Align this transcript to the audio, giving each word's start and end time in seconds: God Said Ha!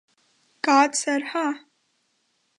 God 0.63 0.95
Said 0.95 1.21
Ha! 1.25 1.63